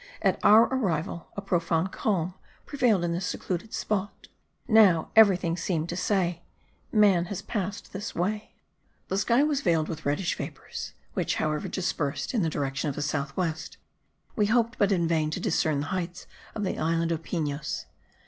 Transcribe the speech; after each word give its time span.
At 0.23 0.39
our 0.41 0.63
arrival 0.73 1.27
a 1.37 1.43
profound 1.43 1.91
calm 1.91 2.33
prevailed 2.65 3.03
in 3.03 3.11
this 3.13 3.27
secluded 3.27 3.71
spot; 3.71 4.29
now, 4.67 5.11
everything 5.15 5.55
seemed 5.55 5.89
to 5.89 5.95
say: 5.95 6.41
Man 6.91 7.25
has 7.25 7.43
passed 7.43 7.93
this 7.93 8.15
way. 8.15 8.55
The 9.09 9.19
sky 9.19 9.43
was 9.43 9.61
veiled 9.61 9.87
with 9.87 10.03
reddish 10.03 10.35
vapours, 10.35 10.93
which 11.13 11.35
however 11.35 11.67
dispersed 11.67 12.33
in 12.33 12.41
the 12.41 12.49
direction 12.49 12.89
of 12.89 13.03
south 13.03 13.37
west; 13.37 13.77
we 14.35 14.47
hoped, 14.47 14.79
but 14.79 14.91
in 14.91 15.07
vain, 15.07 15.29
to 15.29 15.39
discern 15.39 15.81
the 15.81 15.85
heights 15.93 16.25
of 16.55 16.63
the 16.63 16.79
island 16.79 17.11
of 17.11 17.21
Pinos. 17.21 17.85